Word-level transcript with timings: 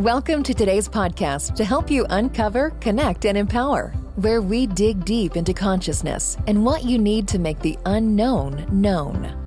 Welcome 0.00 0.42
to 0.44 0.54
today's 0.54 0.88
podcast 0.88 1.56
to 1.56 1.62
help 1.62 1.90
you 1.90 2.06
uncover, 2.08 2.70
connect, 2.80 3.26
and 3.26 3.36
empower, 3.36 3.88
where 4.16 4.40
we 4.40 4.66
dig 4.66 5.04
deep 5.04 5.36
into 5.36 5.52
consciousness 5.52 6.38
and 6.46 6.64
what 6.64 6.84
you 6.84 6.96
need 6.96 7.28
to 7.28 7.38
make 7.38 7.58
the 7.58 7.78
unknown 7.84 8.64
known. 8.72 9.46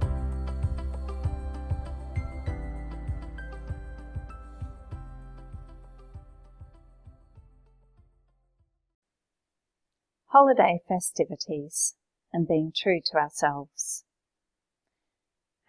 Holiday 10.28 10.82
festivities 10.88 11.96
and 12.32 12.48
being 12.48 12.72
true 12.76 13.02
to 13.06 13.18
ourselves. 13.18 14.04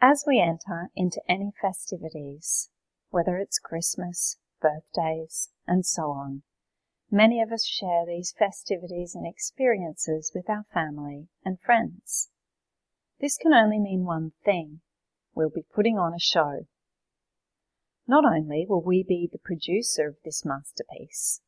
As 0.03 0.25
we 0.27 0.39
enter 0.39 0.91
into 0.95 1.23
any 1.27 1.53
festivities, 1.59 2.69
whether 3.09 3.39
it's 3.39 3.59
Christmas, 3.59 4.37
birthdays, 4.65 5.51
and 5.67 5.85
so 5.85 6.05
on, 6.05 6.43
many 7.11 7.43
of 7.43 7.53
us 7.53 7.67
share 7.67 8.07
these 8.07 8.35
festivities 8.39 9.15
and 9.15 9.27
experiences 9.27 10.33
with 10.35 10.49
our 10.49 10.65
family 10.73 11.29
and 11.45 11.61
friends. 11.61 12.31
This 13.21 13.37
can 13.37 13.53
only 13.53 13.79
mean 13.79 14.05
one 14.05 14.33
thing. 14.43 14.81
We'll 15.35 15.51
be 15.51 15.67
putting 15.75 15.99
on 15.99 16.15
a 16.15 16.19
show. 16.19 16.67
Not 18.07 18.25
only 18.25 18.65
will 18.67 18.83
we 18.83 19.05
be 19.07 19.29
the 19.31 19.39
producer 19.39 20.09
of 20.09 20.17
this 20.25 20.45
masterpiece, 20.45 21.43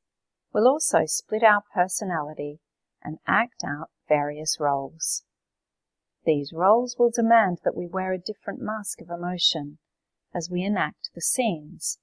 we'll 0.53 0.69
also 0.69 1.07
split 1.07 1.43
our 1.43 1.63
personality 1.75 2.61
and 3.03 3.19
act 3.27 3.63
out 3.65 3.91
various 4.09 4.59
roles. 4.61 5.25
These 6.27 6.53
roles 6.53 6.97
will 6.99 7.11
demand 7.11 7.61
that 7.65 7.77
we 7.77 7.87
wear 7.87 8.13
a 8.13 8.19
different 8.19 8.61
mask 8.61 9.01
of 9.01 9.11
emotion 9.11 9.79
as 10.35 10.51
we 10.51 10.65
enact 10.65 11.11
the 11.15 11.21
scenes, 11.21 11.99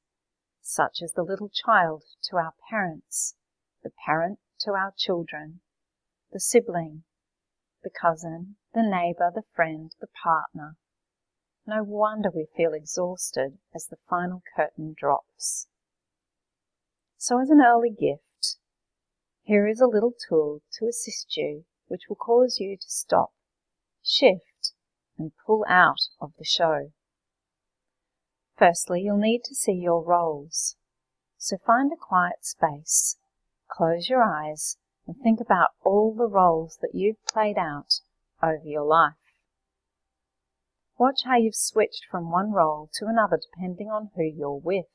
such 0.63 1.03
as 1.03 1.13
the 1.13 1.21
little 1.21 1.49
child 1.49 2.03
to 2.23 2.37
our 2.37 2.55
parents, 2.69 3.35
the 3.83 3.91
parent 4.05 4.39
to 4.61 4.71
our 4.71 4.91
children, 4.97 5.59
the 6.31 6.39
sibling, 6.39 7.03
the 7.83 7.91
cousin, 7.91 8.55
the 8.73 8.81
neighbor, 8.81 9.31
the 9.33 9.43
friend, 9.53 9.93
the 10.01 10.07
partner. 10.07 10.75
No 11.67 11.83
wonder 11.83 12.31
we 12.33 12.47
feel 12.57 12.73
exhausted 12.73 13.59
as 13.75 13.85
the 13.85 13.97
final 14.09 14.41
curtain 14.55 14.95
drops. 14.97 15.67
So 17.17 17.39
as 17.39 17.51
an 17.51 17.61
early 17.61 17.91
gift, 17.91 18.57
here 19.43 19.67
is 19.67 19.79
a 19.79 19.85
little 19.85 20.13
tool 20.27 20.63
to 20.79 20.87
assist 20.87 21.37
you 21.37 21.65
which 21.87 22.09
will 22.09 22.15
cause 22.15 22.57
you 22.59 22.75
to 22.75 22.89
stop 22.89 23.33
shift, 24.03 24.73
and 25.17 25.31
pull 25.45 25.65
out 25.67 26.09
of 26.19 26.33
the 26.37 26.43
show. 26.43 26.91
Firstly, 28.65 29.01
you'll 29.01 29.17
need 29.17 29.43
to 29.43 29.55
see 29.55 29.73
your 29.73 30.01
roles. 30.01 30.77
So 31.37 31.57
find 31.57 31.91
a 31.91 31.97
quiet 31.97 32.45
space, 32.45 33.17
close 33.69 34.07
your 34.07 34.23
eyes, 34.23 34.77
and 35.05 35.17
think 35.17 35.41
about 35.41 35.71
all 35.83 36.15
the 36.15 36.29
roles 36.29 36.77
that 36.81 36.95
you've 36.95 37.21
played 37.25 37.57
out 37.57 37.99
over 38.41 38.63
your 38.63 38.85
life. 38.85 39.35
Watch 40.97 41.23
how 41.25 41.35
you've 41.35 41.57
switched 41.57 42.05
from 42.09 42.31
one 42.31 42.53
role 42.53 42.89
to 42.93 43.07
another 43.07 43.37
depending 43.37 43.89
on 43.89 44.11
who 44.15 44.23
you're 44.23 44.61
with. 44.63 44.85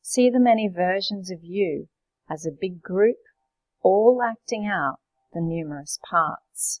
See 0.00 0.30
the 0.30 0.40
many 0.40 0.66
versions 0.66 1.30
of 1.30 1.44
you 1.44 1.90
as 2.26 2.46
a 2.46 2.58
big 2.58 2.80
group, 2.80 3.18
all 3.82 4.22
acting 4.22 4.64
out 4.64 5.00
the 5.34 5.42
numerous 5.42 5.98
parts. 6.08 6.80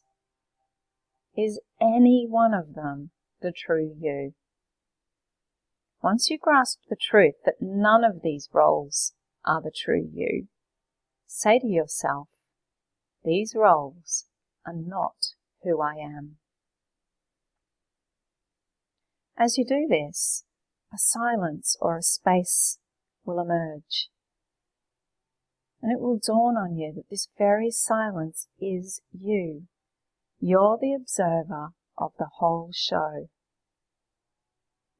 Is 1.36 1.60
any 1.78 2.26
one 2.26 2.54
of 2.54 2.72
them 2.72 3.10
the 3.42 3.52
true 3.52 3.94
you? 4.00 4.32
Once 6.02 6.30
you 6.30 6.38
grasp 6.38 6.80
the 6.88 6.96
truth 6.96 7.34
that 7.44 7.60
none 7.60 8.04
of 8.04 8.22
these 8.22 8.48
roles 8.52 9.12
are 9.44 9.60
the 9.60 9.72
true 9.74 10.08
you, 10.12 10.46
say 11.26 11.58
to 11.58 11.66
yourself, 11.66 12.28
these 13.24 13.54
roles 13.54 14.26
are 14.66 14.74
not 14.74 15.34
who 15.62 15.80
I 15.80 15.94
am. 15.94 16.36
As 19.36 19.58
you 19.58 19.64
do 19.64 19.86
this, 19.88 20.44
a 20.92 20.98
silence 20.98 21.76
or 21.80 21.96
a 21.96 22.02
space 22.02 22.78
will 23.24 23.40
emerge. 23.40 24.08
And 25.82 25.92
it 25.92 26.00
will 26.00 26.18
dawn 26.18 26.56
on 26.56 26.76
you 26.76 26.92
that 26.94 27.08
this 27.10 27.28
very 27.38 27.70
silence 27.70 28.48
is 28.58 29.00
you. 29.12 29.62
You're 30.40 30.78
the 30.80 30.94
observer 30.94 31.68
of 31.96 32.12
the 32.18 32.28
whole 32.38 32.70
show. 32.72 33.28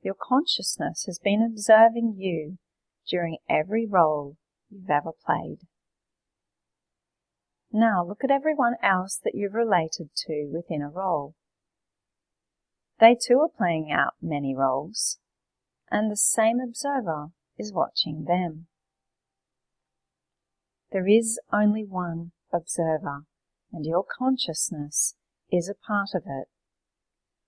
Your 0.03 0.15
consciousness 0.15 1.05
has 1.06 1.19
been 1.19 1.43
observing 1.43 2.15
you 2.16 2.59
during 3.06 3.38
every 3.49 3.87
role 3.87 4.37
you've 4.71 4.88
ever 4.88 5.11
played. 5.12 5.59
Now 7.72 8.05
look 8.05 8.25
at 8.25 8.31
everyone 8.31 8.77
else 8.83 9.21
that 9.22 9.34
you've 9.34 9.55
related 9.55 10.11
to 10.27 10.50
within 10.53 10.83
a 10.83 10.88
role. 10.88 11.34
They 12.99 13.15
too 13.15 13.41
are 13.41 13.49
playing 13.49 13.91
out 13.93 14.15
many 14.21 14.55
roles, 14.55 15.19
and 15.91 16.11
the 16.11 16.17
same 16.17 16.61
observer 16.61 17.28
is 17.59 17.72
watching 17.72 18.25
them. 18.25 18.67
There 20.93 21.06
is 21.06 21.38
only 21.53 21.84
one 21.84 22.32
observer, 22.53 23.25
and 23.72 23.87
your 23.87 24.05
consciousness 24.19 25.15
is 25.53 25.69
a 25.69 25.75
part 25.75 26.11
of 26.15 26.22
it, 26.27 26.49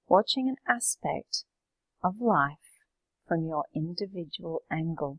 watching 0.07 0.49
an 0.49 0.57
aspect 0.69 1.45
of 2.03 2.21
life 2.21 2.81
from 3.27 3.45
your 3.47 3.65
individual 3.75 4.63
angle. 4.71 5.19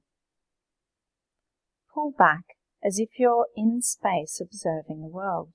Pull 1.93 2.13
back 2.17 2.57
as 2.83 2.99
if 2.99 3.09
you're 3.17 3.47
in 3.55 3.81
space 3.81 4.41
observing 4.41 5.01
the 5.01 5.07
world. 5.07 5.53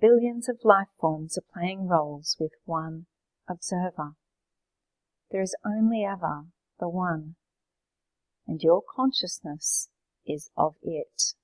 Billions 0.00 0.48
of 0.48 0.58
life 0.64 0.88
forms 1.00 1.38
are 1.38 1.52
playing 1.52 1.88
roles 1.88 2.36
with 2.38 2.52
one 2.64 3.06
observer. 3.48 4.12
There 5.30 5.42
is 5.42 5.56
only 5.64 6.04
ever 6.04 6.44
the 6.78 6.88
one, 6.88 7.36
and 8.46 8.60
your 8.62 8.82
consciousness 8.94 9.88
is 10.26 10.50
of 10.56 10.74
it. 10.82 11.34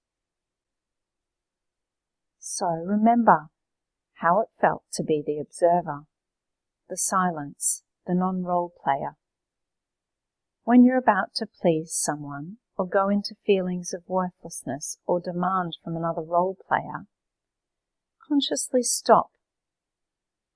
So 2.39 2.67
remember 2.67 3.49
how 4.15 4.41
it 4.41 4.49
felt 4.61 4.85
to 4.95 5.03
be 5.03 5.23
the 5.25 5.39
observer, 5.39 6.03
the 6.89 6.97
silence, 6.97 7.83
the 8.07 8.15
non-role 8.15 8.73
player. 8.83 9.17
When 10.65 10.85
you're 10.85 10.99
about 10.99 11.35
to 11.37 11.47
please 11.47 11.93
someone 11.93 12.59
or 12.77 12.87
go 12.87 13.09
into 13.09 13.35
feelings 13.45 13.93
of 13.93 14.09
worthlessness 14.09 14.99
or 15.07 15.21
demand 15.21 15.77
from 15.83 15.97
another 15.97 16.23
role 16.23 16.57
player, 16.69 17.07
consciously 18.29 18.83
stop, 18.83 19.31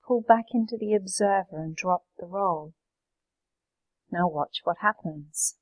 pull 0.05 0.21
back 0.21 0.45
into 0.53 0.77
the 0.77 0.93
observer 0.93 1.57
and 1.63 1.75
drop 1.75 2.03
the 2.19 2.25
role. 2.25 2.73
Now 4.11 4.27
watch 4.27 4.61
what 4.63 4.77
happens. 4.81 5.57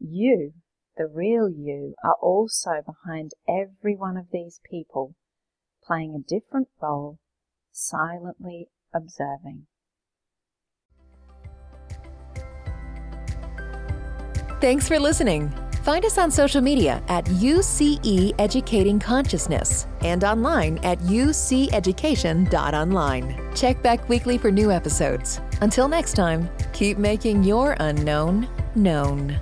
You, 0.00 0.54
the 0.96 1.06
real 1.06 1.48
you, 1.48 1.94
are 2.04 2.16
also 2.20 2.82
behind 2.84 3.32
every 3.48 3.96
one 3.96 4.16
of 4.16 4.26
these 4.32 4.60
people 4.68 5.14
playing 5.86 6.14
a 6.14 6.28
different 6.28 6.68
role, 6.80 7.18
silently 7.72 8.68
observing. 8.92 9.66
Thanks 14.60 14.86
for 14.88 14.98
listening. 14.98 15.52
Find 15.82 16.04
us 16.06 16.16
on 16.16 16.30
social 16.30 16.62
media 16.62 17.02
at 17.08 17.26
UCE 17.26 18.34
Educating 18.38 18.98
Consciousness 18.98 19.86
and 20.00 20.24
online 20.24 20.78
at 20.78 20.98
uceducation.online. 21.00 23.54
Check 23.54 23.82
back 23.82 24.08
weekly 24.08 24.38
for 24.38 24.50
new 24.50 24.72
episodes. 24.72 25.42
Until 25.60 25.88
next 25.88 26.14
time, 26.14 26.48
keep 26.72 26.96
making 26.96 27.44
your 27.44 27.76
unknown 27.80 28.48
known. 28.74 29.38